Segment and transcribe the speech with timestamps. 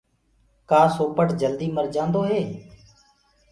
[0.69, 2.41] ڪآ سوپٽ جلدي مر جآندو هي؟